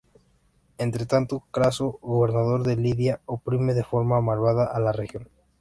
[0.79, 5.29] Entre tanto, Craso, gobernador de Lidia, oprime de forma malvada a la región.